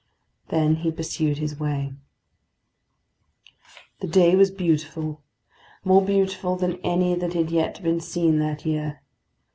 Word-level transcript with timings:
Then 0.49 0.77
he 0.77 0.89
pursued 0.89 1.37
his 1.37 1.59
way. 1.59 1.93
The 3.99 4.07
day 4.07 4.35
was 4.35 4.49
beautiful; 4.49 5.21
more 5.85 6.03
beautiful 6.03 6.55
than 6.55 6.77
any 6.79 7.13
that 7.13 7.33
had 7.33 7.51
yet 7.51 7.83
been 7.83 7.99
seen 7.99 8.39
that 8.39 8.65
year. 8.65 9.03